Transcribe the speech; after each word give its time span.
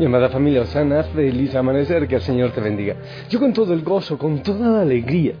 Mi 0.00 0.06
amada 0.06 0.30
familia 0.30 0.62
Osana, 0.62 1.02
feliz 1.02 1.54
amanecer, 1.54 2.08
que 2.08 2.14
el 2.14 2.22
Señor 2.22 2.52
te 2.52 2.62
bendiga. 2.62 2.96
Yo 3.28 3.38
con 3.38 3.52
todo 3.52 3.74
el 3.74 3.82
gozo, 3.82 4.16
con 4.16 4.42
toda 4.42 4.70
la 4.70 4.80
alegría. 4.80 5.34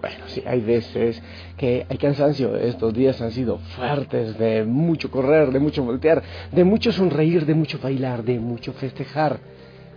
Bueno, 0.00 0.24
sí, 0.28 0.42
hay 0.46 0.62
veces 0.62 1.22
que 1.58 1.84
hay 1.86 1.98
cansancio. 1.98 2.56
Estos 2.56 2.94
días 2.94 3.20
han 3.20 3.30
sido 3.30 3.58
fuertes, 3.58 4.38
de 4.38 4.64
mucho 4.64 5.10
correr, 5.10 5.50
de 5.50 5.58
mucho 5.58 5.84
voltear, 5.84 6.22
de 6.50 6.64
mucho 6.64 6.92
sonreír, 6.92 7.44
de 7.44 7.52
mucho 7.52 7.78
bailar, 7.78 8.24
de 8.24 8.40
mucho 8.40 8.72
festejar, 8.72 9.38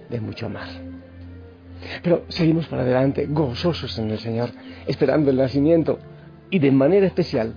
de 0.09 0.19
mucho 0.19 0.47
amar. 0.47 0.67
Pero 2.03 2.25
seguimos 2.27 2.67
para 2.67 2.81
adelante, 2.81 3.25
gozosos 3.25 3.97
en 3.99 4.11
el 4.11 4.19
Señor, 4.19 4.49
esperando 4.85 5.31
el 5.31 5.37
nacimiento. 5.37 5.97
Y 6.49 6.59
de 6.59 6.71
manera 6.71 7.05
especial, 7.05 7.53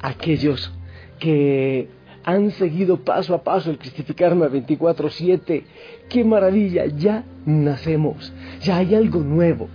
aquellos 0.00 0.72
que 1.18 1.88
han 2.24 2.50
seguido 2.52 2.98
paso 3.04 3.34
a 3.34 3.42
paso 3.42 3.70
el 3.70 3.78
cristificarme 3.78 4.48
24/7. 4.48 5.64
¡Qué 6.08 6.24
maravilla! 6.24 6.86
Ya 6.86 7.24
nacemos, 7.44 8.32
ya 8.62 8.78
hay 8.78 8.94
algo 8.94 9.20
nuevo. 9.20 9.68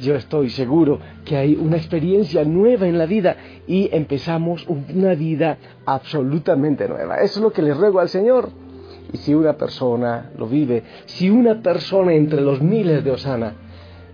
Yo 0.00 0.14
estoy 0.14 0.48
seguro 0.48 0.98
que 1.26 1.36
hay 1.36 1.54
una 1.54 1.76
experiencia 1.76 2.42
nueva 2.44 2.86
en 2.86 2.96
la 2.96 3.04
vida 3.04 3.36
y 3.66 3.90
empezamos 3.92 4.66
una 4.66 5.14
vida 5.14 5.58
absolutamente 5.84 6.88
nueva. 6.88 7.16
Eso 7.16 7.40
es 7.40 7.42
lo 7.42 7.52
que 7.52 7.60
le 7.60 7.74
ruego 7.74 8.00
al 8.00 8.08
Señor. 8.08 8.48
Y 9.12 9.18
si 9.18 9.34
una 9.34 9.58
persona 9.58 10.30
lo 10.38 10.46
vive, 10.46 10.84
si 11.04 11.28
una 11.28 11.60
persona 11.60 12.14
entre 12.14 12.40
los 12.40 12.62
miles 12.62 13.04
de 13.04 13.10
Osana 13.10 13.52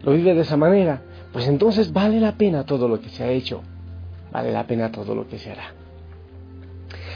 lo 0.03 0.12
vive 0.12 0.34
de 0.34 0.41
esa 0.41 0.57
manera, 0.57 1.03
pues 1.33 1.47
entonces 1.47 1.93
vale 1.93 2.19
la 2.19 2.33
pena 2.33 2.65
todo 2.65 2.89
lo 2.89 3.01
que 3.01 3.11
se 3.11 3.23
ha 3.23 3.31
hecho, 3.31 3.62
vale 4.33 4.50
la 4.50 4.67
pena 4.67 4.91
todo 4.91 5.15
lo 5.15 5.28
que 5.28 5.39
se 5.39 5.53
hará. 5.53 5.86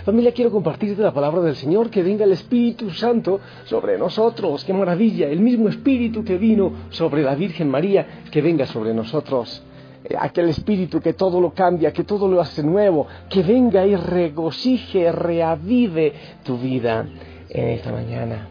Familia, 0.05 0.33
quiero 0.33 0.51
compartirte 0.51 1.03
la 1.03 1.12
palabra 1.12 1.43
del 1.43 1.56
Señor, 1.56 1.91
que 1.91 2.03
venga 2.03 2.25
el 2.25 2.33
Espíritu 2.33 2.91
Santo 2.91 3.41
sobre 3.65 3.98
nosotros. 3.98 4.65
¡Qué 4.65 4.73
maravilla! 4.73 5.29
El 5.29 5.41
mismo 5.41 5.69
Espíritu 5.69 6.25
que 6.25 6.39
vino 6.39 6.73
sobre 6.91 7.23
la 7.23 7.34
Virgen 7.34 7.69
María, 7.69 8.25
que 8.31 8.41
venga 8.41 8.65
sobre 8.67 8.95
nosotros. 8.95 9.62
Eh, 10.05 10.15
aquel 10.19 10.48
Espíritu 10.48 11.01
que 11.01 11.12
todo 11.12 11.41
lo 11.41 11.53
cambia, 11.53 11.93
que 11.93 12.05
todo 12.05 12.28
lo 12.28 12.41
hace 12.41 12.62
nuevo, 12.62 13.06
que 13.28 13.43
venga 13.43 13.87
y 13.87 13.95
regocije, 13.95 15.12
reavive 15.12 16.15
tu 16.45 16.56
vida 16.56 17.06
en 17.51 17.69
esta 17.69 17.93
mañana. 17.93 18.48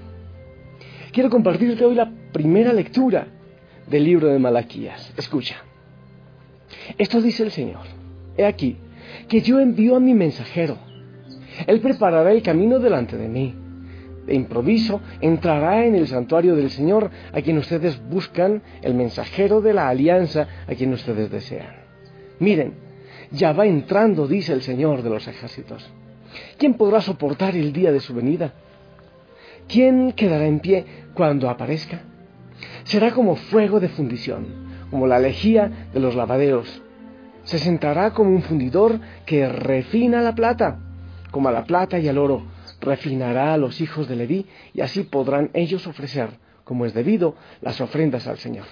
Quiero 1.11 1.31
compartirte 1.31 1.83
hoy 1.83 1.95
la 1.95 2.11
primera 2.31 2.71
lectura 2.73 3.25
del 3.87 4.03
libro 4.03 4.27
de 4.27 4.37
Malaquías. 4.37 5.11
Escucha. 5.17 5.55
Esto 6.95 7.19
dice 7.19 7.41
el 7.41 7.51
Señor. 7.51 7.81
He 8.37 8.45
aquí 8.45 8.77
que 9.27 9.41
yo 9.41 9.59
envío 9.59 9.95
a 9.95 9.99
mi 9.99 10.13
mensajero 10.13 10.88
él 11.67 11.79
preparará 11.81 12.31
el 12.31 12.41
camino 12.41 12.79
delante 12.79 13.17
de 13.17 13.27
mí. 13.27 13.55
De 14.25 14.35
improviso 14.35 15.01
entrará 15.21 15.85
en 15.85 15.95
el 15.95 16.07
santuario 16.07 16.55
del 16.55 16.69
Señor 16.69 17.09
a 17.33 17.41
quien 17.41 17.57
ustedes 17.57 17.99
buscan, 18.09 18.61
el 18.81 18.93
mensajero 18.93 19.61
de 19.61 19.73
la 19.73 19.89
alianza 19.89 20.47
a 20.67 20.75
quien 20.75 20.93
ustedes 20.93 21.31
desean. 21.31 21.75
Miren, 22.39 22.73
ya 23.31 23.53
va 23.53 23.65
entrando, 23.65 24.27
dice 24.27 24.53
el 24.53 24.61
Señor 24.61 25.01
de 25.01 25.09
los 25.09 25.27
ejércitos. 25.27 25.89
¿Quién 26.57 26.75
podrá 26.75 27.01
soportar 27.01 27.55
el 27.55 27.73
día 27.73 27.91
de 27.91 27.99
su 27.99 28.13
venida? 28.13 28.53
¿Quién 29.67 30.13
quedará 30.13 30.45
en 30.45 30.59
pie 30.59 30.85
cuando 31.13 31.49
aparezca? 31.49 32.01
Será 32.83 33.11
como 33.11 33.35
fuego 33.35 33.79
de 33.79 33.89
fundición, 33.89 34.45
como 34.89 35.07
la 35.07 35.19
lejía 35.19 35.87
de 35.93 35.99
los 35.99 36.15
lavaderos. 36.15 36.81
Se 37.43 37.57
sentará 37.57 38.11
como 38.11 38.31
un 38.31 38.41
fundidor 38.43 38.99
que 39.25 39.47
refina 39.47 40.21
la 40.21 40.35
plata 40.35 40.79
como 41.31 41.49
a 41.49 41.51
la 41.51 41.65
plata 41.65 41.99
y 41.99 42.07
al 42.07 42.17
oro, 42.17 42.43
refinará 42.81 43.53
a 43.53 43.57
los 43.57 43.81
hijos 43.81 44.07
de 44.07 44.15
Leví, 44.15 44.45
y 44.73 44.81
así 44.81 45.03
podrán 45.03 45.49
ellos 45.53 45.87
ofrecer, 45.87 46.29
como 46.63 46.85
es 46.85 46.93
debido, 46.93 47.35
las 47.61 47.81
ofrendas 47.81 48.27
al 48.27 48.37
Señor. 48.37 48.65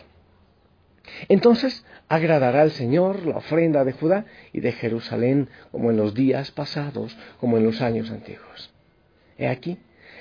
Entonces 1.30 1.86
agradará 2.10 2.62
al 2.62 2.72
Señor 2.72 3.26
la 3.26 3.38
ofrenda 3.38 3.84
de 3.84 3.94
Judá 3.94 4.26
y 4.54 4.60
de 4.60 4.72
Jerusalén, 4.72 5.50
como 5.72 5.92
en 5.92 5.98
los 5.98 6.14
días 6.14 6.52
pasados, 6.52 7.18
como 7.40 7.58
en 7.58 7.64
los 7.64 7.82
años 7.82 8.10
antiguos. 8.12 8.74
He 9.38 9.48
aquí 9.48 9.78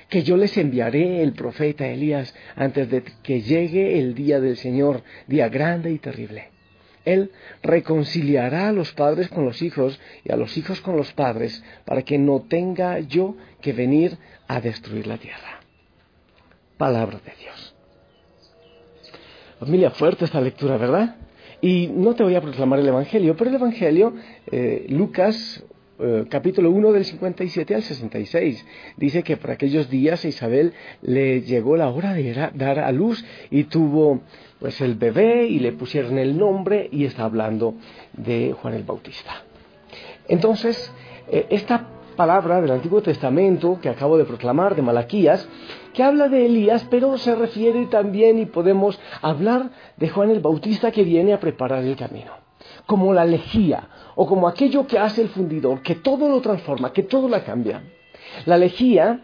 que 0.09 0.22
yo 0.22 0.37
les 0.37 0.56
enviaré 0.56 1.22
el 1.22 1.32
profeta 1.32 1.87
Elías 1.87 2.34
antes 2.55 2.88
de 2.88 3.03
que 3.22 3.43
llegue 3.43 3.99
el 3.99 4.15
día 4.15 4.41
del 4.41 4.56
Señor, 4.56 5.03
día 5.27 5.49
grande 5.49 5.91
y 5.91 5.99
terrible. 5.99 6.50
Él 7.06 7.31
reconciliará 7.62 8.69
a 8.69 8.72
los 8.72 8.93
padres 8.93 9.28
con 9.28 9.47
los 9.47 9.62
hijos 9.62 9.99
y 10.25 10.33
a 10.33 10.37
los 10.37 10.59
hijos 10.59 10.83
con 10.83 10.97
los 10.97 11.12
padres 11.12 11.65
para 11.87 12.03
que 12.03 12.19
no 12.19 12.43
tenga 12.43 12.99
yo 12.99 13.37
que 13.62 13.72
venir 13.72 14.19
a 14.49 14.61
destruir 14.61 15.06
la 15.06 15.17
tierra. 15.17 15.61
Palabra 16.77 17.21
de 17.25 17.33
Dios. 17.41 17.75
Familia, 19.59 19.91
fuerte 19.93 20.27
esta 20.27 20.41
lectura, 20.41 20.77
¿verdad? 20.77 21.17
Y 21.62 21.87
no 21.87 22.15
te 22.15 22.22
voy 22.22 22.34
a 22.34 22.43
proclamar 22.43 22.81
el 22.81 22.89
Evangelio, 22.89 23.37
pero 23.37 23.49
el 23.49 23.56
Evangelio, 23.56 24.15
eh, 24.50 24.84
Lucas 24.91 25.65
eh, 25.99 26.27
capítulo 26.29 26.71
1 26.71 26.93
del 26.93 27.05
57 27.05 27.75
al 27.75 27.83
66. 27.83 28.67
Dice 28.97 29.23
que 29.23 29.37
por 29.37 29.51
aquellos 29.51 29.89
días 29.89 30.25
a 30.25 30.29
Isabel 30.29 30.75
le 31.01 31.41
llegó 31.43 31.77
la 31.77 31.89
hora 31.89 32.12
de 32.12 32.51
dar 32.55 32.79
a 32.81 32.93
luz 32.93 33.25
y 33.51 33.65
tuvo 33.65 34.21
pues 34.59 34.81
el 34.81 34.95
bebé 34.95 35.47
y 35.47 35.59
le 35.59 35.73
pusieron 35.73 36.19
el 36.19 36.37
nombre 36.37 36.89
y 36.93 37.05
está 37.05 37.25
hablando 37.25 37.75
de 38.12 38.55
Juan 38.61 38.75
el 38.75 38.83
Bautista. 38.83 39.43
Entonces, 40.29 40.93
eh, 41.29 41.47
esta 41.51 41.89
palabra 42.17 42.61
del 42.61 42.73
Antiguo 42.73 43.03
Testamento 43.03 43.79
que 43.81 43.89
acabo 43.89 44.19
de 44.19 44.25
proclamar, 44.25 44.75
de 44.75 44.83
Malaquías, 44.83 45.49
que 45.95 46.03
habla 46.03 46.29
de 46.29 46.47
Elías, 46.47 46.87
pero 46.91 47.17
se 47.17 47.35
refiere 47.35 47.87
también 47.87 48.39
y 48.39 48.47
podemos 48.47 49.01
hablar 49.23 49.71
de 49.97 50.09
Juan 50.09 50.31
el 50.31 50.41
Bautista 50.41 50.91
que 50.91 51.05
viene 51.05 51.33
a 51.33 51.41
preparar 51.41 51.85
el 51.85 51.97
camino 51.97 52.46
como 52.87 53.13
la 53.13 53.25
lejía 53.25 53.89
o 54.15 54.27
como 54.27 54.49
aquello 54.49 54.87
que 54.87 54.99
hace 54.99 55.23
el 55.23 55.29
fundidor, 55.29 55.83
que 55.83 55.97
todo 55.97 56.29
lo 56.29 56.41
transforma, 56.41 56.93
que 56.93 57.03
todo 57.03 57.29
la 57.29 57.45
cambia. 57.45 57.83
La 58.47 58.57
lejía 58.57 59.21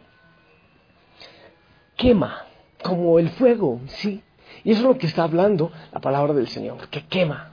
quema 1.97 2.45
como 2.83 3.19
el 3.19 3.31
fuego, 3.31 3.81
sí. 3.87 4.23
Y 4.65 4.73
eso 4.73 4.81
es 4.81 4.87
lo 4.87 4.99
que 4.99 5.07
está 5.07 5.25
hablando 5.25 5.73
la 5.93 6.01
palabra 6.01 6.35
del 6.35 6.49
Señor, 6.49 6.89
que 6.89 7.05
quema. 7.07 7.53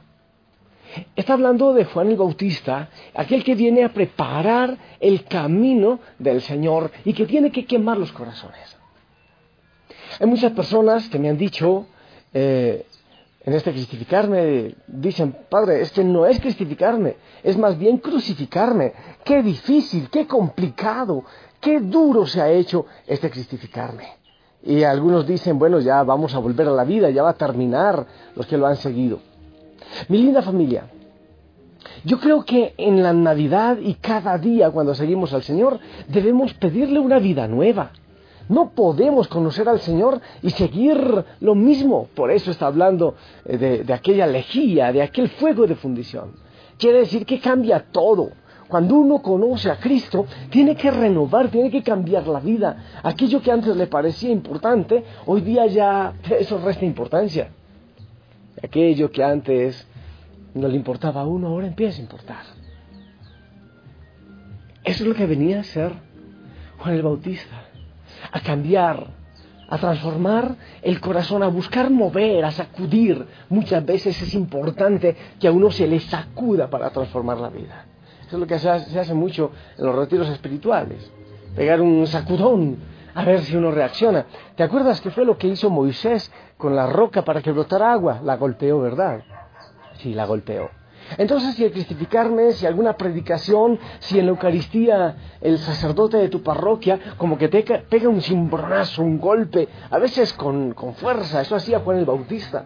Está 1.15 1.33
hablando 1.33 1.73
de 1.73 1.85
Juan 1.85 2.09
el 2.09 2.17
Bautista, 2.17 2.89
aquel 3.13 3.43
que 3.43 3.55
viene 3.55 3.83
a 3.83 3.93
preparar 3.93 4.75
el 4.99 5.23
camino 5.25 5.99
del 6.17 6.41
Señor 6.41 6.91
y 7.05 7.13
que 7.13 7.25
tiene 7.27 7.51
que 7.51 7.65
quemar 7.65 7.97
los 7.97 8.11
corazones. 8.11 8.75
Hay 10.19 10.25
muchas 10.27 10.51
personas 10.53 11.07
que 11.09 11.19
me 11.19 11.29
han 11.29 11.37
dicho, 11.37 11.85
eh, 12.33 12.85
en 13.41 13.53
este 13.53 13.71
cristificarme, 13.71 14.75
dicen, 14.87 15.35
Padre, 15.49 15.81
este 15.81 16.03
no 16.03 16.25
es 16.25 16.39
cristificarme, 16.39 17.15
es 17.41 17.57
más 17.57 17.77
bien 17.77 17.97
crucificarme. 17.97 18.93
Qué 19.23 19.41
difícil, 19.41 20.09
qué 20.09 20.27
complicado, 20.27 21.23
qué 21.61 21.79
duro 21.79 22.25
se 22.25 22.41
ha 22.41 22.49
hecho 22.49 22.85
este 23.07 23.29
cristificarme. 23.29 24.07
Y 24.61 24.83
algunos 24.83 25.25
dicen, 25.25 25.57
bueno, 25.57 25.79
ya 25.79 26.03
vamos 26.03 26.35
a 26.35 26.39
volver 26.39 26.67
a 26.67 26.71
la 26.71 26.83
vida, 26.83 27.09
ya 27.09 27.23
va 27.23 27.29
a 27.29 27.37
terminar 27.37 28.05
los 28.35 28.45
que 28.45 28.57
lo 28.57 28.67
han 28.67 28.75
seguido. 28.75 29.19
Mi 30.09 30.17
linda 30.17 30.41
familia, 30.41 30.89
yo 32.03 32.19
creo 32.19 32.43
que 32.43 32.73
en 32.77 33.01
la 33.01 33.13
Navidad 33.13 33.77
y 33.81 33.95
cada 33.95 34.37
día 34.37 34.69
cuando 34.69 34.93
seguimos 34.93 35.33
al 35.33 35.43
Señor 35.43 35.79
debemos 36.09 36.53
pedirle 36.55 36.99
una 36.99 37.19
vida 37.19 37.47
nueva 37.47 37.91
no 38.49 38.71
podemos 38.71 39.27
conocer 39.27 39.69
al 39.69 39.79
Señor 39.79 40.19
y 40.41 40.49
seguir 40.49 41.23
lo 41.39 41.55
mismo. 41.55 42.09
Por 42.15 42.31
eso 42.31 42.51
está 42.51 42.65
hablando 42.65 43.15
eh, 43.45 43.83
de, 43.85 43.93
aquella 43.93 44.25
lejía, 44.25 44.91
de 44.91 45.03
aquel 45.03 45.29
fuego 45.29 45.67
de 45.67 45.75
fundición. 45.75 46.31
Quiere 46.77 46.99
decir 46.99 47.25
que 47.25 47.39
cambia 47.39 47.85
todo. 47.91 48.31
Cuando 48.67 48.95
uno 48.95 49.21
conoce 49.21 49.69
a 49.69 49.79
Cristo, 49.79 50.25
tiene 50.49 50.75
que 50.75 50.91
renovar, 50.91 51.49
tiene 51.49 51.69
que 51.69 51.83
cambiar 51.83 52.27
la 52.27 52.39
vida. 52.39 53.01
Aquello 53.03 53.41
que 53.41 53.51
antes 53.51 53.75
le 53.75 53.87
parecía 53.87 54.31
importante, 54.31 55.03
hoy 55.27 55.41
día 55.41 55.67
ya 55.67 56.13
eso 56.39 56.57
resta 56.57 56.85
importancia. 56.85 57.49
Aquello 58.61 59.11
que 59.11 59.23
antes 59.23 59.87
no 60.55 60.67
le 60.67 60.75
importaba 60.75 61.21
a 61.21 61.25
uno, 61.25 61.49
ahora 61.49 61.67
empieza 61.67 61.99
a 61.99 62.01
importar. 62.01 62.43
Eso 64.83 65.03
es 65.03 65.07
lo 65.07 65.13
que 65.13 65.27
venía 65.27 65.59
a 65.59 65.63
ser 65.63 65.91
Juan 66.79 66.95
el 66.95 67.03
Bautista 67.03 67.68
a 68.31 68.39
cambiar, 68.41 69.07
a 69.69 69.77
transformar 69.77 70.55
el 70.81 70.99
corazón, 70.99 71.43
a 71.43 71.47
buscar 71.47 71.89
mover, 71.89 72.43
a 72.45 72.51
sacudir. 72.51 73.25
Muchas 73.49 73.85
veces 73.85 74.21
es 74.21 74.33
importante 74.33 75.15
que 75.39 75.47
a 75.47 75.51
uno 75.51 75.71
se 75.71 75.87
le 75.87 75.99
sacuda 75.99 76.69
para 76.69 76.89
transformar 76.89 77.39
la 77.39 77.49
vida. 77.49 77.85
Eso 78.25 78.35
es 78.35 78.39
lo 78.39 78.47
que 78.47 78.59
se 78.59 78.69
hace, 78.69 79.13
mucho 79.13 79.51
en 79.77 79.85
los 79.85 79.95
retiros 79.95 80.29
espirituales. 80.29 81.11
Pegar 81.55 81.81
un 81.81 82.05
sacudón 82.05 82.77
a 83.15 83.23
ver 83.23 83.41
si 83.41 83.55
uno 83.55 83.71
reacciona. 83.71 84.25
¿Te 84.55 84.63
acuerdas 84.63 85.01
que 85.01 85.11
fue 85.11 85.25
lo 85.25 85.37
que 85.37 85.47
hizo 85.47 85.69
Moisés 85.69 86.31
con 86.57 86.75
la 86.75 86.87
roca 86.87 87.23
para 87.23 87.41
que 87.41 87.51
brotara 87.51 87.91
agua? 87.91 88.21
La 88.23 88.37
golpeó, 88.37 88.79
¿verdad? 88.79 89.23
Sí, 89.97 90.13
la 90.13 90.25
golpeó. 90.25 90.78
Entonces, 91.17 91.55
si 91.55 91.65
el 91.65 91.71
cristificarme, 91.71 92.51
si 92.53 92.65
alguna 92.65 92.95
predicación, 92.95 93.79
si 93.99 94.19
en 94.19 94.25
la 94.25 94.31
Eucaristía 94.31 95.15
el 95.41 95.57
sacerdote 95.57 96.17
de 96.17 96.29
tu 96.29 96.43
parroquia 96.43 96.99
como 97.17 97.37
que 97.37 97.47
te 97.47 97.63
pega 97.63 98.09
un 98.09 98.21
cimbronazo, 98.21 99.01
un 99.01 99.19
golpe, 99.19 99.67
a 99.89 99.97
veces 99.97 100.33
con, 100.33 100.73
con 100.73 100.93
fuerza, 100.95 101.41
eso 101.41 101.55
hacía 101.55 101.79
Juan 101.79 101.97
el 101.97 102.05
Bautista, 102.05 102.65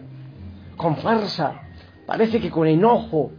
con 0.76 0.96
fuerza, 0.96 1.60
parece 2.06 2.40
que 2.40 2.50
con 2.50 2.66
enojo. 2.66 3.32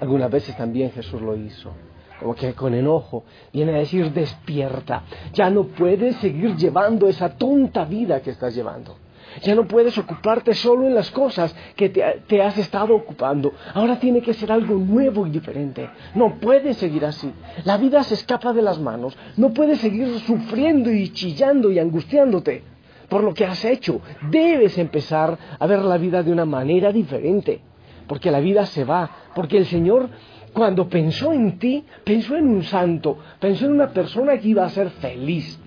Algunas 0.00 0.30
veces 0.30 0.56
también 0.56 0.90
Jesús 0.92 1.20
lo 1.20 1.36
hizo, 1.36 1.72
como 2.18 2.34
que 2.34 2.54
con 2.54 2.74
enojo, 2.74 3.24
viene 3.52 3.74
a 3.74 3.78
decir 3.78 4.12
despierta, 4.12 5.02
ya 5.34 5.50
no 5.50 5.64
puedes 5.64 6.16
seguir 6.16 6.56
llevando 6.56 7.06
esa 7.06 7.36
tonta 7.36 7.84
vida 7.84 8.20
que 8.22 8.30
estás 8.30 8.54
llevando. 8.54 8.96
Ya 9.42 9.54
no 9.54 9.66
puedes 9.66 9.96
ocuparte 9.96 10.54
solo 10.54 10.86
en 10.86 10.94
las 10.94 11.10
cosas 11.10 11.54
que 11.76 11.88
te, 11.88 12.42
has 12.42 12.58
estado 12.58 12.94
ocupando. 12.94 13.52
Ahora 13.74 13.98
tiene 13.98 14.20
que 14.20 14.34
ser 14.34 14.52
algo 14.52 14.74
nuevo 14.74 15.26
y 15.26 15.30
diferente. 15.30 15.88
No 16.14 16.36
puedes 16.40 16.76
seguir 16.76 17.04
así. 17.04 17.32
La 17.64 17.76
vida 17.76 18.02
se 18.02 18.14
escapa 18.14 18.52
de 18.52 18.62
las 18.62 18.78
manos. 18.78 19.16
No 19.36 19.52
puedes 19.52 19.80
seguir 19.80 20.18
sufriendo 20.20 20.90
y 20.92 21.10
chillando 21.12 21.70
y 21.70 21.78
angustiándote 21.78 22.62
por 23.08 23.22
lo 23.24 23.34
que 23.34 23.44
has 23.44 23.64
hecho. 23.64 24.00
Debes 24.30 24.78
empezar 24.78 25.36
a 25.58 25.66
ver 25.66 25.80
la 25.80 25.98
vida 25.98 26.22
de 26.22 26.32
una 26.32 26.44
manera 26.44 26.92
diferente. 26.92 27.60
Porque 28.06 28.30
la 28.30 28.40
vida 28.40 28.66
se 28.66 28.84
va. 28.84 29.10
Porque 29.34 29.56
el 29.56 29.66
Señor 29.66 30.08
cuando 30.52 30.88
pensó 30.88 31.32
en 31.32 31.58
ti, 31.58 31.84
pensó 32.04 32.36
en 32.36 32.48
un 32.48 32.64
santo, 32.64 33.18
pensó 33.38 33.66
en 33.66 33.72
una 33.72 33.90
persona 33.90 34.38
que 34.38 34.48
iba 34.48 34.64
a 34.64 34.70
ser 34.70 34.90
feliz. 34.90 35.58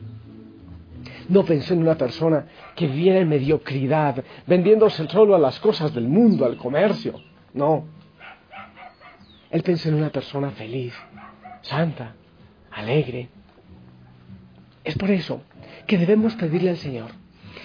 No 1.33 1.43
pensó 1.43 1.73
en 1.73 1.79
una 1.79 1.97
persona 1.97 2.45
que 2.75 2.85
viviera 2.85 3.17
en 3.17 3.27
mediocridad, 3.27 4.23
vendiéndose 4.45 5.07
solo 5.07 5.33
a 5.33 5.39
las 5.39 5.59
cosas 5.59 5.91
del 5.91 6.07
mundo, 6.07 6.45
al 6.45 6.57
comercio. 6.57 7.19
No. 7.55 7.85
Él 9.49 9.63
pensó 9.63 9.89
en 9.89 9.95
una 9.95 10.11
persona 10.11 10.51
feliz, 10.51 10.93
santa, 11.61 12.13
alegre. 12.69 13.29
Es 14.83 14.95
por 14.95 15.09
eso 15.09 15.41
que 15.87 15.97
debemos 15.97 16.35
pedirle 16.35 16.69
al 16.69 16.77
Señor 16.77 17.09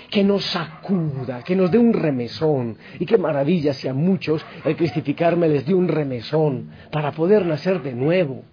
que 0.09 0.25
nos 0.25 0.45
sacuda, 0.45 1.43
que 1.43 1.55
nos 1.55 1.71
dé 1.71 1.77
un 1.77 1.93
remesón. 1.93 2.79
Y 2.99 3.05
qué 3.05 3.19
maravilla 3.19 3.75
si 3.75 3.87
a 3.87 3.93
muchos 3.93 4.43
el 4.65 4.77
cristificarme 4.77 5.47
les 5.47 5.67
dio 5.67 5.77
un 5.77 5.89
remesón 5.89 6.71
para 6.91 7.13
poder 7.13 7.45
nacer 7.45 7.83
de 7.83 7.93
nuevo. 7.93 8.45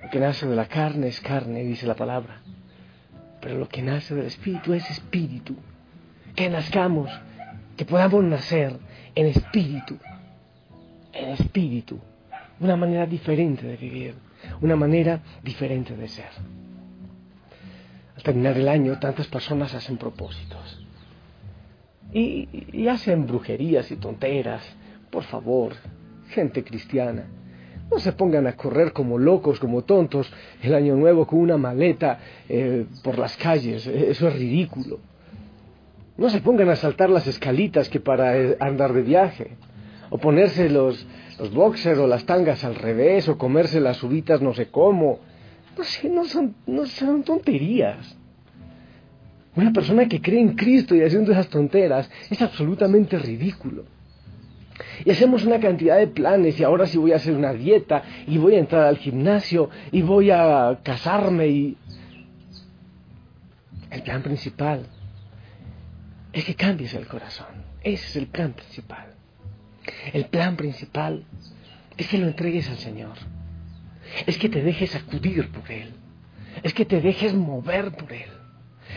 Lo 0.00 0.10
que 0.10 0.20
nace 0.20 0.46
de 0.46 0.54
la 0.54 0.66
carne 0.66 1.08
es 1.08 1.20
carne, 1.20 1.64
dice 1.64 1.88
la 1.88 1.96
palabra 1.96 2.40
pero 3.44 3.58
lo 3.58 3.68
que 3.68 3.82
nace 3.82 4.14
del 4.14 4.24
Espíritu 4.24 4.72
es 4.72 4.90
Espíritu. 4.90 5.54
Que 6.34 6.48
nazcamos, 6.48 7.10
que 7.76 7.84
podamos 7.84 8.24
nacer 8.24 8.78
en 9.14 9.26
Espíritu, 9.26 9.98
en 11.12 11.28
Espíritu, 11.28 12.00
una 12.58 12.74
manera 12.74 13.04
diferente 13.04 13.66
de 13.66 13.76
vivir, 13.76 14.14
una 14.62 14.76
manera 14.76 15.20
diferente 15.42 15.94
de 15.94 16.08
ser. 16.08 16.30
Al 18.16 18.22
terminar 18.22 18.56
el 18.56 18.66
año, 18.66 18.98
tantas 18.98 19.26
personas 19.26 19.74
hacen 19.74 19.98
propósitos. 19.98 20.82
Y, 22.14 22.88
hacen 22.88 23.26
brujerías 23.26 23.90
y 23.90 23.96
tonteras. 23.96 24.64
Por 25.10 25.24
favor, 25.24 25.74
gente 26.30 26.64
cristiana, 26.64 27.26
no 27.90 27.98
se 27.98 28.12
pongan 28.12 28.46
a 28.46 28.56
correr 28.56 28.92
como 28.92 29.18
locos, 29.18 29.60
como 29.60 29.82
tontos, 29.82 30.32
el 30.62 30.74
año 30.74 30.96
nuevo 30.96 31.26
con 31.26 31.38
una 31.38 31.56
maleta 31.56 32.18
eh, 32.48 32.86
por 33.02 33.18
las 33.18 33.36
calles. 33.36 33.86
E-, 33.86 34.10
eso 34.10 34.28
es 34.28 34.34
ridículo. 34.34 34.98
No 36.16 36.30
se 36.30 36.40
pongan 36.40 36.68
a 36.70 36.76
saltar 36.76 37.10
las 37.10 37.26
escalitas 37.26 37.88
que 37.88 38.00
para 38.00 38.38
eh, 38.38 38.56
andar 38.60 38.92
de 38.92 39.02
viaje. 39.02 39.56
O 40.10 40.18
ponerse 40.18 40.68
los, 40.70 41.06
los 41.38 41.52
boxers 41.52 41.98
o 41.98 42.06
las 42.06 42.24
tangas 42.24 42.64
al 42.64 42.76
revés, 42.76 43.28
o 43.28 43.36
comerse 43.36 43.80
las 43.80 44.02
uvitas 44.02 44.40
no 44.40 44.54
sé 44.54 44.68
cómo. 44.68 45.18
No 45.76 45.84
sé, 45.84 46.08
no 46.08 46.24
son, 46.24 46.54
no 46.66 46.86
son 46.86 47.24
tonterías. 47.24 48.16
Una 49.56 49.72
persona 49.72 50.08
que 50.08 50.20
cree 50.20 50.40
en 50.40 50.54
Cristo 50.54 50.94
y 50.94 51.02
haciendo 51.02 51.32
esas 51.32 51.48
tonteras 51.48 52.10
es 52.30 52.40
absolutamente 52.42 53.18
ridículo. 53.18 53.84
Y 55.04 55.10
hacemos 55.10 55.44
una 55.44 55.60
cantidad 55.60 55.96
de 55.98 56.08
planes 56.08 56.58
y 56.58 56.64
ahora 56.64 56.86
sí 56.86 56.98
voy 56.98 57.12
a 57.12 57.16
hacer 57.16 57.34
una 57.34 57.52
dieta 57.52 58.02
y 58.26 58.38
voy 58.38 58.56
a 58.56 58.58
entrar 58.58 58.86
al 58.86 58.98
gimnasio 58.98 59.70
y 59.92 60.02
voy 60.02 60.30
a 60.30 60.78
casarme 60.82 61.46
y... 61.48 61.76
El 63.90 64.02
plan 64.02 64.22
principal 64.22 64.86
es 66.32 66.44
que 66.44 66.56
cambies 66.56 66.94
el 66.94 67.06
corazón. 67.06 67.64
Ese 67.82 68.06
es 68.06 68.16
el 68.16 68.26
plan 68.26 68.52
principal. 68.52 69.06
El 70.12 70.24
plan 70.26 70.56
principal 70.56 71.24
es 71.96 72.08
que 72.08 72.18
lo 72.18 72.26
entregues 72.26 72.68
al 72.68 72.78
Señor. 72.78 73.14
Es 74.26 74.36
que 74.38 74.48
te 74.48 74.62
dejes 74.62 74.96
acudir 74.96 75.50
por 75.50 75.70
Él. 75.70 75.92
Es 76.64 76.74
que 76.74 76.84
te 76.84 77.00
dejes 77.00 77.34
mover 77.34 77.92
por 77.92 78.12
Él. 78.12 78.30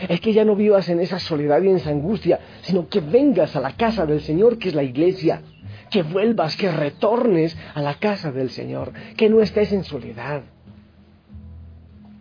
Es 0.08 0.20
que 0.20 0.32
ya 0.32 0.44
no 0.44 0.56
vivas 0.56 0.88
en 0.88 1.00
esa 1.00 1.18
soledad 1.18 1.62
y 1.62 1.68
en 1.68 1.76
esa 1.76 1.90
angustia, 1.90 2.40
sino 2.62 2.88
que 2.88 3.00
vengas 3.00 3.56
a 3.56 3.60
la 3.60 3.72
casa 3.72 4.06
del 4.06 4.20
Señor, 4.20 4.58
que 4.58 4.68
es 4.68 4.74
la 4.74 4.82
iglesia 4.82 5.42
que 5.90 6.02
vuelvas, 6.02 6.56
que 6.56 6.70
retornes 6.70 7.56
a 7.74 7.80
la 7.80 7.94
casa 7.94 8.32
del 8.32 8.50
Señor, 8.50 8.92
que 9.16 9.28
no 9.28 9.40
estés 9.40 9.72
en 9.72 9.84
soledad, 9.84 10.42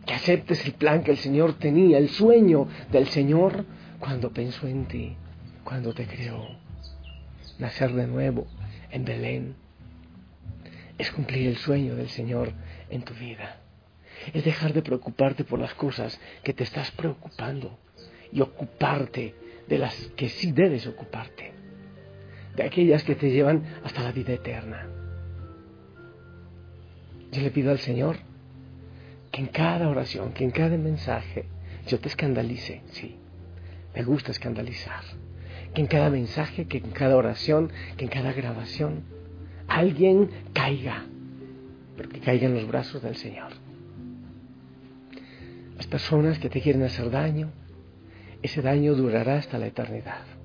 que 0.06 0.14
aceptes 0.14 0.66
el 0.66 0.74
plan 0.74 1.04
que 1.04 1.12
el 1.12 1.18
Señor 1.18 1.54
tenía, 1.54 1.98
el 1.98 2.10
sueño 2.10 2.68
del 2.92 3.08
Señor 3.08 3.66
cuando 4.00 4.32
pensó 4.32 4.68
en 4.68 4.86
ti, 4.86 5.16
cuando 5.64 5.94
te 5.94 6.06
creó. 6.06 6.48
Nacer 7.60 7.94
de 7.94 8.08
nuevo 8.08 8.48
en 8.92 9.04
Belén 9.04 9.56
es 10.98 11.12
cumplir 11.12 11.48
el 11.48 11.58
sueño 11.58 11.96
del 11.96 12.10
Señor 12.10 12.54
en 12.90 13.02
tu 13.02 13.14
vida. 13.14 13.58
Es 14.34 14.44
dejar 14.46 14.74
de 14.74 14.82
preocuparte 14.82 15.44
por 15.44 15.60
las 15.60 15.74
cosas 15.74 16.20
que 16.44 16.54
te 16.54 16.64
estás 16.64 16.92
preocupando 16.92 17.78
y 18.32 18.42
ocuparte 18.42 19.36
de 19.68 19.78
las 19.78 19.94
que 20.16 20.30
sí 20.30 20.52
debes 20.52 20.88
ocuparte 20.88 21.58
de 22.58 22.64
aquellas 22.64 23.04
que 23.04 23.16
te 23.16 23.30
llevan 23.30 23.64
hasta 23.84 24.02
la 24.02 24.12
vida 24.12 24.34
eterna. 24.34 24.88
Yo 27.32 27.42
le 27.42 27.52
pido 27.52 27.72
al 27.72 27.80
Señor 27.80 28.18
que 29.32 29.42
en 29.42 29.48
cada 29.48 29.88
oración, 29.88 30.34
que 30.34 30.44
en 30.44 30.52
cada 30.52 30.76
mensaje, 30.76 31.46
yo 31.88 32.00
te 32.00 32.08
escandalice, 32.08 32.82
sí, 32.88 33.16
me 33.94 34.04
gusta 34.04 34.32
escandalizar, 34.32 35.04
que 35.74 35.82
en 35.82 35.88
cada 35.88 36.10
mensaje, 36.10 36.66
que 36.66 36.80
en 36.80 36.92
cada 36.92 37.16
oración, 37.16 37.72
que 37.96 38.06
en 38.06 38.10
cada 38.10 38.34
grabación, 38.34 39.04
alguien 39.68 40.30
caiga, 40.54 41.06
porque 41.96 42.20
caiga 42.20 42.48
en 42.48 42.56
los 42.56 42.68
brazos 42.68 43.04
del 43.04 43.16
Señor. 43.18 43.52
Las 45.76 45.86
personas 45.86 46.40
que 46.40 46.50
te 46.50 46.60
quieren 46.60 46.82
hacer 46.82 47.12
daño, 47.12 47.52
ese 48.42 48.64
daño 48.64 48.96
durará 48.96 49.38
hasta 49.38 49.60
la 49.60 49.68
eternidad. 49.68 50.37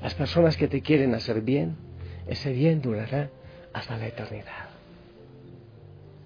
Las 0.00 0.14
personas 0.14 0.56
que 0.56 0.68
te 0.68 0.82
quieren 0.82 1.14
hacer 1.14 1.40
bien, 1.40 1.76
ese 2.26 2.52
bien 2.52 2.82
durará 2.82 3.30
hasta 3.72 3.96
la 3.96 4.06
eternidad. 4.06 4.68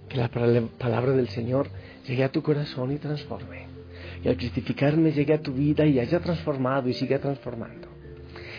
Que 0.08 0.16
la 0.16 0.28
palabra 0.28 1.12
del 1.12 1.28
Señor 1.28 1.68
llegue 2.06 2.24
a 2.24 2.32
tu 2.32 2.42
corazón 2.42 2.92
y 2.92 2.96
transforme. 2.96 3.66
Que 4.22 4.28
al 4.28 4.36
cristificarme 4.36 5.12
llegue 5.12 5.34
a 5.34 5.42
tu 5.42 5.52
vida 5.52 5.86
y 5.86 6.00
haya 6.00 6.20
transformado 6.20 6.88
y 6.88 6.94
siga 6.94 7.18
transformando. 7.18 7.88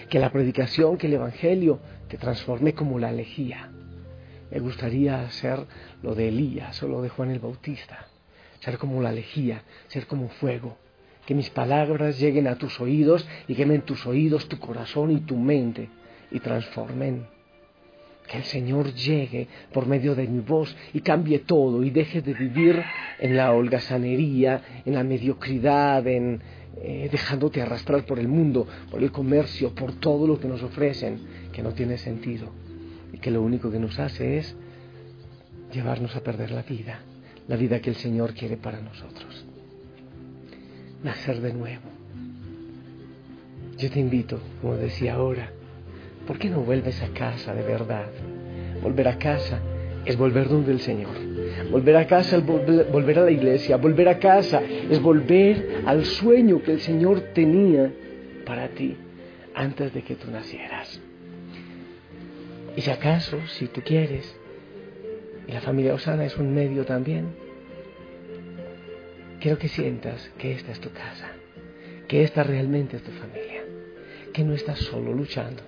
Que 0.10 0.20
la 0.20 0.32
predicación, 0.32 0.98
que 0.98 1.08
el 1.08 1.13
Evangelio 1.13 1.80
te 2.08 2.18
transforme 2.18 2.74
como 2.74 3.00
la 3.00 3.10
elegía. 3.10 3.70
Me 4.50 4.60
gustaría 4.60 5.22
hacer 5.22 5.60
lo 6.01 6.15
de 6.15 6.30
Elías 6.30 6.82
o 6.84 6.88
lo 6.88 7.01
de 7.01 7.10
Juan 7.10 7.32
el 7.32 7.39
Bautista. 7.39 8.08
Ser 8.60 8.77
como 8.77 9.01
la 9.01 9.12
lejía, 9.12 9.63
ser 9.88 10.08
como 10.08 10.30
fuego, 10.30 10.77
que 11.25 11.36
mis 11.36 11.50
palabras 11.50 12.20
lleguen 12.20 12.48
a 12.48 12.56
tus 12.56 12.80
oídos 12.80 13.28
y 13.48 13.56
quemen 13.56 13.82
tus 13.82 14.06
oídos, 14.06 14.48
tu 14.48 14.60
corazón 14.60 15.12
y 15.12 15.22
tu 15.22 15.38
mente 15.38 15.90
y 16.32 16.40
transformen. 16.40 17.28
Que 18.28 18.38
el 18.38 18.44
Señor 18.44 18.94
llegue 18.94 19.48
por 19.74 19.88
medio 19.88 20.16
de 20.16 20.28
mi 20.28 20.40
voz 20.40 20.75
y 20.94 21.01
cambie 21.01 21.40
todo 21.40 21.84
y 21.84 21.90
deje 21.90 22.22
de 22.22 22.34
vivir 22.34 22.82
en 23.20 23.36
la 23.36 23.51
holgazanería, 23.51 24.84
en 24.86 24.94
la 24.94 25.04
mediocridad, 25.04 26.06
en 26.08 26.42
eh, 26.78 27.10
dejándote 27.12 27.62
arrastrar 27.62 28.06
por 28.06 28.20
el 28.20 28.30
mundo, 28.30 28.66
por 28.90 29.04
el 29.04 29.12
comercio, 29.12 29.75
por 29.75 29.94
todo 29.94 30.25
lo 30.25 30.40
que 30.40 30.48
nos 30.48 30.63
ofrecen, 30.63 31.20
que 31.51 31.62
no 31.62 31.74
tiene 31.74 31.98
sentido 31.98 32.50
y 33.12 33.18
que 33.18 33.32
lo 33.32 33.42
único 33.42 33.70
que 33.70 33.80
nos 33.80 34.00
hace 34.00 34.38
es 34.38 34.56
llevarnos 35.74 36.16
a 36.16 36.22
perder 36.22 36.51
la 36.51 36.63
vida, 36.63 37.01
la 37.48 37.58
vida 37.58 37.82
que 37.82 37.90
el 37.90 37.98
Señor 37.98 38.34
quiere 38.34 38.56
para 38.56 38.80
nosotros 38.80 39.50
nacer 41.03 41.41
de 41.41 41.53
nuevo. 41.53 41.84
Yo 43.77 43.89
te 43.89 44.00
invito, 44.00 44.39
como 44.62 44.75
decía 44.75 45.15
ahora, 45.15 45.51
¿por 46.27 46.38
qué 46.38 46.50
no 46.50 46.62
vuelves 46.62 47.01
a 47.01 47.08
casa 47.10 47.53
de 47.53 47.63
verdad? 47.63 48.08
Volver 48.81 49.08
a 49.08 49.17
casa 49.17 49.60
es 50.05 50.17
volver 50.17 50.50
donde 50.50 50.72
el 50.72 50.79
Señor. 50.79 51.15
Volver 51.72 51.96
a 51.96 52.08
casa 52.08 52.38
es 52.38 52.46
volver 52.46 53.20
a 53.20 53.24
la 53.24 53.31
iglesia. 53.31 53.77
Volver 53.77 54.10
a 54.10 54.20
casa 54.20 54.62
es 54.62 55.01
volver 55.01 55.84
al 55.86 56.05
sueño 56.05 56.62
que 56.62 56.74
el 56.74 56.81
Señor 56.81 57.22
tenía 57.34 57.91
para 58.46 58.67
ti 58.70 58.96
antes 59.53 59.93
de 59.93 60.01
que 60.03 60.15
tú 60.15 60.29
nacieras. 60.31 61.00
Y 62.75 62.81
si 62.81 62.89
acaso, 62.89 63.38
si 63.48 63.67
tú 63.67 63.81
quieres, 63.81 64.36
y 65.48 65.51
la 65.51 65.62
familia 65.62 65.93
Osana 65.93 66.25
es 66.25 66.38
un 66.38 66.53
medio 66.53 66.86
también, 66.86 67.27
quiero 69.42 69.58
que 69.58 69.68
sientas 69.68 70.32
que 70.38 70.54
esta 70.54 70.72
es 70.72 70.80
tu 70.80 70.92
casa, 70.92 71.28
que 72.08 72.24
esta 72.24 72.44
realmente 72.44 72.98
es 72.98 73.04
tu 73.04 73.12
familia, 73.12 73.64
que 74.34 74.44
no 74.44 74.54
estás 74.54 74.80
solo 74.80 75.14
luchando, 75.14 75.64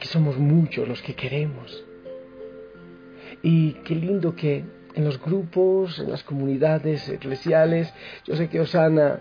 que 0.00 0.06
somos 0.08 0.36
muchos 0.36 0.86
los 0.86 1.00
que 1.00 1.14
queremos. 1.14 1.84
Y 3.42 3.74
qué 3.84 3.94
lindo 3.94 4.34
que 4.34 4.64
en 4.94 5.04
los 5.04 5.22
grupos, 5.22 6.00
en 6.00 6.10
las 6.10 6.24
comunidades 6.24 7.08
eclesiales, 7.08 7.92
yo 8.26 8.34
sé 8.34 8.48
que 8.48 8.60
Osana, 8.60 9.20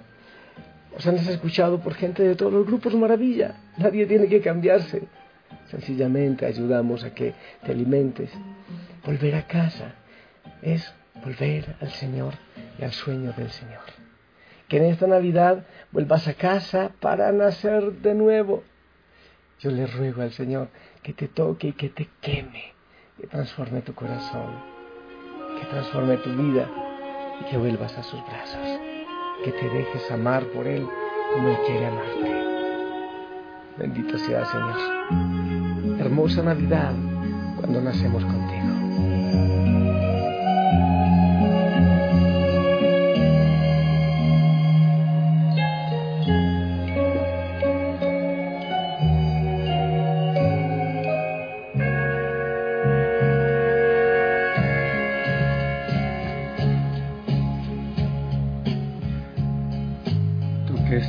Osana 0.97 1.21
es 1.21 1.27
escuchado 1.27 1.79
por 1.79 1.93
gente 1.93 2.23
de 2.23 2.35
todos 2.35 2.51
los 2.51 2.65
grupos, 2.65 2.95
maravilla, 2.95 3.61
nadie 3.77 4.07
tiene 4.07 4.27
que 4.27 4.41
cambiarse. 4.41 5.03
Sencillamente 5.69 6.47
ayudamos 6.47 7.03
a 7.03 7.13
que 7.13 7.33
te 7.63 7.71
alimentes. 7.71 8.31
Volver 9.05 9.35
a 9.35 9.45
casa 9.45 9.93
es 10.61 10.93
volver 11.23 11.75
al 11.79 11.91
Señor 11.91 12.33
y 12.79 12.83
al 12.83 12.91
sueño 12.91 13.33
del 13.33 13.49
Señor. 13.49 13.81
Que 14.67 14.77
en 14.77 14.85
esta 14.85 15.07
Navidad 15.07 15.65
vuelvas 15.91 16.27
a 16.27 16.33
casa 16.33 16.91
para 16.99 17.31
nacer 17.31 17.91
de 18.01 18.13
nuevo. 18.13 18.63
Yo 19.59 19.71
le 19.71 19.87
ruego 19.87 20.21
al 20.21 20.31
Señor 20.31 20.69
que 21.01 21.13
te 21.13 21.27
toque 21.27 21.67
y 21.67 21.73
que 21.73 21.89
te 21.89 22.09
queme, 22.21 22.73
que 23.19 23.27
transforme 23.27 23.81
tu 23.81 23.93
corazón, 23.93 24.51
que 25.59 25.65
transforme 25.67 26.17
tu 26.17 26.31
vida 26.31 26.67
y 27.41 27.45
que 27.49 27.57
vuelvas 27.57 27.97
a 27.97 28.03
sus 28.03 28.25
brazos, 28.25 28.79
que 29.43 29.51
te 29.51 29.69
dejes 29.69 30.11
amar 30.11 30.43
por 30.47 30.67
Él 30.67 30.87
como 31.33 31.49
Él 31.49 31.57
quiere 31.65 31.85
amarte. 31.85 32.43
Bendito 33.77 34.17
sea 34.17 34.45
Señor. 34.45 35.99
Hermosa 35.99 36.43
Navidad 36.43 36.93
cuando 37.59 37.81
nacemos 37.81 38.23
contigo. 38.23 40.02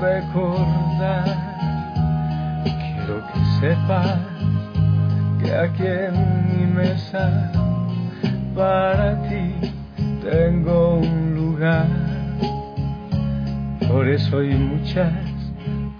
recordar 0.00 1.24
quiero 2.64 3.22
que 3.32 3.40
sepas 3.60 4.18
que 5.40 5.54
aquí 5.54 5.86
en 5.86 6.48
mi 6.48 6.66
mesa 6.72 7.52
para 8.54 9.20
ti 9.28 9.74
tengo 10.22 10.96
un 10.96 11.34
lugar. 11.34 11.86
Por 13.88 14.08
eso 14.08 14.38
hay 14.38 14.54
muchas 14.54 15.12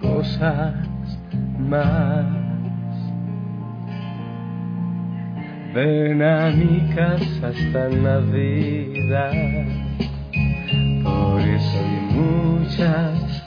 cosas 0.01 0.75
más. 1.59 2.25
Ven 5.75 6.23
a 6.23 6.51
mi 6.51 6.81
casa 6.95 7.51
esta 7.51 7.89
Navidad. 7.89 9.33
Por 11.03 11.41
eso 11.41 11.79
hay 11.79 12.17
muchas 12.17 13.24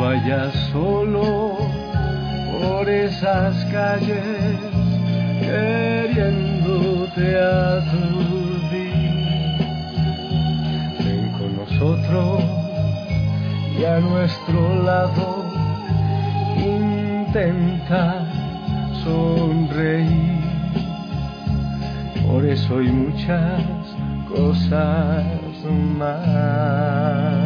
Vayas 0.00 0.54
solo 0.72 1.58
por 2.50 2.88
esas 2.88 3.54
calles 3.66 4.58
queriéndote 5.42 7.38
aturdir. 7.38 8.94
Ven 11.04 11.32
con 11.36 11.54
nosotros 11.54 12.42
y 13.78 13.84
a 13.84 14.00
nuestro 14.00 14.82
lado 14.84 15.44
intenta 16.56 18.24
sonreír. 19.04 20.40
Por 22.26 22.46
eso 22.46 22.78
hay 22.78 22.88
muchas 22.88 23.62
cosas 24.34 25.24
más. 25.98 27.39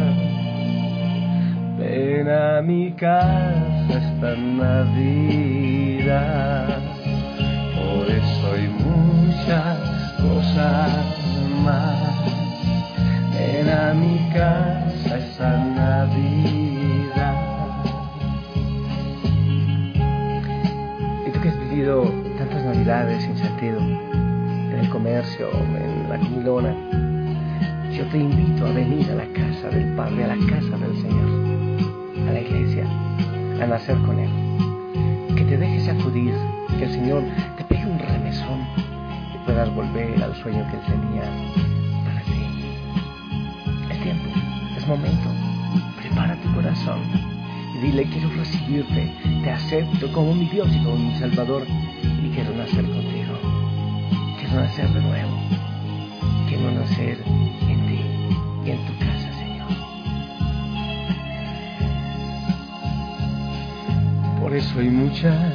Ven 2.05 2.29
a 2.29 2.61
mi 2.61 2.91
casa 2.91 3.87
esta 3.89 4.35
Navidad. 4.37 5.47
Por 7.75 8.05
eso 8.11 8.53
hay 8.53 8.67
muchas 8.67 9.79
cosas 10.21 10.91
más. 11.63 12.13
Ven 13.33 13.67
a 13.69 13.95
mi 13.95 14.19
casa 14.31 15.17
esta 15.17 15.57
Navidad. 15.65 17.35
Y 21.25 21.31
tú 21.31 21.41
que 21.41 21.49
has 21.49 21.59
vivido 21.59 22.03
tantas 22.37 22.65
Navidades 22.65 23.23
sin 23.23 23.35
sentido, 23.35 23.79
en 23.79 24.77
el 24.79 24.89
comercio, 24.91 25.49
en 25.51 26.07
la 26.07 26.19
comilona, 26.19 26.75
yo 27.91 28.05
te 28.07 28.17
invito 28.19 28.67
a 28.67 28.71
venir 28.73 29.09
a 29.09 29.15
la 29.15 29.25
casa 29.25 29.69
del 29.69 29.95
Padre, 29.95 30.25
a 30.25 30.27
la 30.35 30.37
casa 30.47 30.77
del 30.77 30.94
nacer 33.67 33.97
con 33.99 34.19
Él. 34.19 34.29
Que 35.35 35.43
te 35.43 35.57
dejes 35.57 35.89
acudir, 35.89 36.33
que 36.77 36.85
el 36.85 36.91
Señor 36.91 37.23
te 37.57 37.63
pegue 37.65 37.85
un 37.85 37.99
remesón 37.99 38.61
y 39.33 39.45
puedas 39.45 39.73
volver 39.73 40.21
al 40.23 40.35
sueño 40.35 40.65
que 40.69 40.77
Él 40.77 40.83
tenía 40.85 41.23
para 42.03 42.21
ti. 42.21 42.45
Es 43.91 44.01
tiempo, 44.01 44.29
es 44.77 44.87
momento. 44.87 45.29
Prepara 45.99 46.35
tu 46.41 46.53
corazón 46.53 46.99
y 47.75 47.79
dile, 47.79 48.05
quiero 48.05 48.29
recibirte, 48.29 49.13
te 49.43 49.51
acepto 49.51 50.11
como 50.11 50.33
mi 50.33 50.45
Dios 50.45 50.67
y 50.73 50.83
como 50.83 50.97
mi 50.97 51.15
Salvador 51.15 51.63
y 52.23 52.29
quiero 52.29 52.53
nacer 52.55 52.83
contigo. 52.83 53.39
Quiero 54.39 54.61
nacer 54.61 54.89
de 54.89 55.01
nuevo. 55.01 55.37
Quiero 56.47 56.71
nacer 56.71 57.34
eso 64.55 64.79
hay 64.79 64.89
muchas 64.89 65.53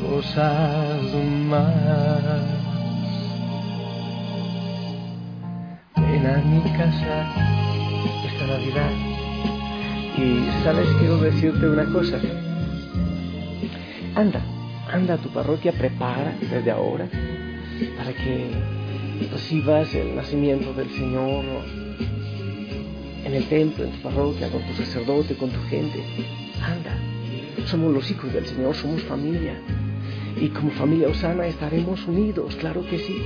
cosas 0.00 1.02
más. 1.48 2.42
Ven 5.96 6.26
a 6.26 6.36
mi 6.38 6.60
casa 6.76 7.26
esta 8.24 8.46
Navidad. 8.46 8.90
Y 10.16 10.62
sabes, 10.62 10.86
quiero 11.00 11.18
decirte 11.18 11.66
una 11.66 11.86
cosa. 11.86 12.20
Anda, 14.14 14.40
anda 14.92 15.14
a 15.14 15.18
tu 15.18 15.30
parroquia, 15.30 15.72
prepara 15.72 16.36
desde 16.40 16.70
ahora 16.70 17.08
para 17.96 18.12
que 18.12 18.50
recibas 19.32 19.92
el 19.92 20.14
nacimiento 20.14 20.72
del 20.72 20.88
Señor 20.90 21.44
en 23.24 23.34
el 23.34 23.44
templo, 23.48 23.84
en 23.84 23.90
tu 23.90 24.02
parroquia, 24.02 24.50
con 24.50 24.62
tu 24.62 24.72
sacerdote, 24.74 25.34
con 25.34 25.50
tu 25.50 25.60
gente. 25.68 26.04
Anda, 26.62 26.96
somos 27.66 27.92
los 27.92 28.10
hijos 28.10 28.32
del 28.32 28.46
Señor, 28.46 28.74
somos 28.74 29.02
familia. 29.04 29.54
Y 30.40 30.48
como 30.48 30.70
familia 30.72 31.08
Osana 31.08 31.46
estaremos 31.46 32.06
unidos, 32.06 32.56
claro 32.56 32.84
que 32.86 32.98
sí. 32.98 33.16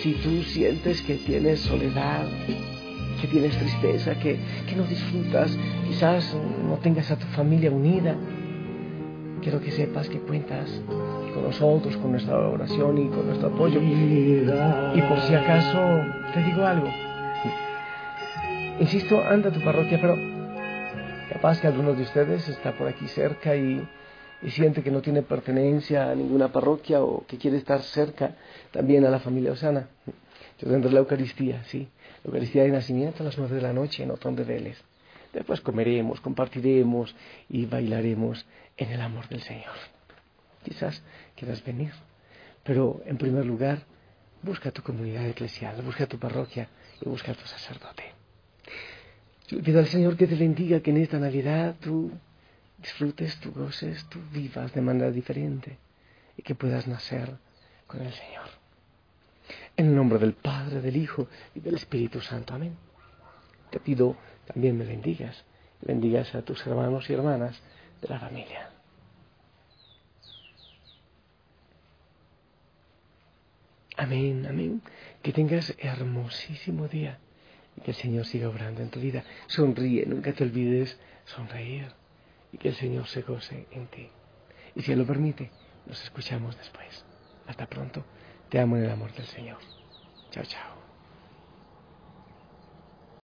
Si 0.00 0.12
tú 0.14 0.42
sientes 0.44 1.02
que 1.02 1.16
tienes 1.16 1.60
soledad, 1.60 2.24
que 3.20 3.26
tienes 3.26 3.56
tristeza, 3.56 4.14
que, 4.18 4.38
que 4.68 4.76
no 4.76 4.84
disfrutas, 4.84 5.56
quizás 5.88 6.36
no 6.68 6.76
tengas 6.76 7.10
a 7.10 7.16
tu 7.16 7.26
familia 7.28 7.70
unida, 7.70 8.16
quiero 9.42 9.60
que 9.60 9.70
sepas 9.72 10.08
que 10.08 10.18
cuentas 10.18 10.70
con 11.34 11.44
nosotros, 11.44 11.96
con 11.96 12.12
nuestra 12.12 12.38
oración 12.38 12.98
y 12.98 13.08
con 13.08 13.26
nuestro 13.26 13.48
apoyo. 13.48 13.80
Y 13.82 15.02
por 15.02 15.20
si 15.20 15.34
acaso 15.34 15.78
te 16.32 16.42
digo 16.44 16.64
algo. 16.64 16.88
Insisto, 18.80 19.22
anda 19.22 19.50
a 19.50 19.52
tu 19.52 19.60
parroquia, 19.60 20.00
pero 20.00 20.31
capaz 21.28 21.60
que 21.60 21.66
alguno 21.66 21.94
de 21.94 22.02
ustedes 22.02 22.48
está 22.48 22.76
por 22.76 22.88
aquí 22.88 23.06
cerca 23.08 23.56
y, 23.56 23.86
y 24.42 24.50
siente 24.50 24.82
que 24.82 24.90
no 24.90 25.00
tiene 25.02 25.22
pertenencia 25.22 26.10
a 26.10 26.14
ninguna 26.14 26.52
parroquia 26.52 27.02
o 27.02 27.26
que 27.26 27.38
quiere 27.38 27.56
estar 27.56 27.82
cerca 27.82 28.36
también 28.70 29.04
a 29.04 29.10
la 29.10 29.20
familia 29.20 29.52
Osana. 29.52 29.88
Yo 30.58 30.68
tendré 30.68 30.90
la 30.92 31.00
Eucaristía, 31.00 31.64
sí, 31.64 31.88
la 32.22 32.28
Eucaristía 32.28 32.62
de 32.64 32.70
nacimiento 32.70 33.22
a 33.22 33.26
las 33.26 33.38
nueve 33.38 33.56
de 33.56 33.62
la 33.62 33.72
noche 33.72 34.02
en 34.02 34.10
Otón 34.10 34.36
de 34.36 34.44
Vélez. 34.44 34.82
Después 35.32 35.60
comeremos, 35.60 36.20
compartiremos 36.20 37.14
y 37.48 37.66
bailaremos 37.66 38.44
en 38.76 38.90
el 38.92 39.00
amor 39.00 39.28
del 39.28 39.40
Señor. 39.40 39.74
Quizás 40.62 41.02
quieras 41.34 41.64
venir, 41.64 41.92
pero 42.62 43.00
en 43.06 43.16
primer 43.16 43.44
lugar, 43.44 43.80
busca 44.42 44.70
tu 44.70 44.82
comunidad 44.82 45.26
eclesial, 45.26 45.80
busca 45.82 46.06
tu 46.06 46.18
parroquia 46.18 46.68
y 47.00 47.08
busca 47.08 47.32
a 47.32 47.34
tu 47.34 47.46
sacerdote. 47.46 48.11
Pido 49.60 49.80
al 49.80 49.86
Señor 49.86 50.16
que 50.16 50.26
te 50.26 50.34
bendiga, 50.34 50.80
que 50.80 50.90
en 50.90 50.96
esta 50.96 51.18
Navidad 51.18 51.76
tú 51.80 52.10
disfrutes, 52.78 53.38
tú 53.40 53.52
goces, 53.52 54.04
tú 54.08 54.18
vivas 54.32 54.72
de 54.72 54.80
manera 54.80 55.10
diferente 55.10 55.76
y 56.36 56.42
que 56.42 56.54
puedas 56.54 56.86
nacer 56.86 57.36
con 57.86 58.00
el 58.00 58.12
Señor. 58.12 58.46
En 59.76 59.86
el 59.86 59.94
nombre 59.94 60.18
del 60.18 60.32
Padre, 60.32 60.80
del 60.80 60.96
Hijo 60.96 61.28
y 61.54 61.60
del 61.60 61.74
Espíritu 61.74 62.20
Santo. 62.20 62.54
Amén. 62.54 62.76
Te 63.70 63.78
pido 63.78 64.16
también 64.46 64.76
me 64.76 64.84
bendigas, 64.84 65.44
bendigas 65.80 66.34
a 66.34 66.42
tus 66.42 66.66
hermanos 66.66 67.08
y 67.08 67.12
hermanas 67.12 67.60
de 68.00 68.08
la 68.08 68.18
familia. 68.18 68.70
Amén, 73.96 74.46
amén. 74.48 74.82
Que 75.22 75.32
tengas 75.32 75.74
hermosísimo 75.78 76.88
día 76.88 77.18
y 77.76 77.80
que 77.80 77.92
el 77.92 77.96
Señor 77.96 78.26
siga 78.26 78.48
obrando 78.48 78.82
en 78.82 78.90
tu 78.90 79.00
vida. 79.00 79.24
Sonríe, 79.46 80.06
nunca 80.06 80.32
te 80.32 80.44
olvides 80.44 80.98
sonreír 81.24 81.86
y 82.52 82.58
que 82.58 82.68
el 82.68 82.74
Señor 82.74 83.06
se 83.06 83.22
goce 83.22 83.66
en 83.70 83.86
ti. 83.86 84.08
Y 84.74 84.82
si 84.82 84.92
Él 84.92 84.98
lo 84.98 85.06
permite, 85.06 85.50
nos 85.86 86.02
escuchamos 86.02 86.56
después. 86.56 87.04
Hasta 87.46 87.66
pronto. 87.66 88.04
Te 88.48 88.60
amo 88.60 88.76
en 88.76 88.84
el 88.84 88.90
amor 88.90 89.12
del 89.12 89.26
Señor. 89.26 89.58
Chao, 90.30 90.44
chao. 90.44 90.71